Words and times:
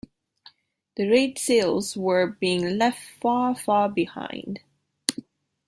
The 0.95 1.07
red 1.07 1.37
sails 1.37 1.95
were 1.95 2.25
being 2.25 2.79
left 2.79 3.03
far, 3.21 3.53
far 3.55 3.87
behind. 3.87 4.61